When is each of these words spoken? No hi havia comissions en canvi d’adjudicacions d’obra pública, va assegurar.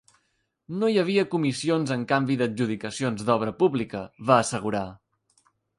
No 0.83 0.87
hi 0.93 0.97
havia 1.01 1.25
comissions 1.33 1.93
en 1.97 2.07
canvi 2.13 2.39
d’adjudicacions 2.41 3.25
d’obra 3.29 3.57
pública, 3.63 4.05
va 4.31 4.43
assegurar. 4.47 4.87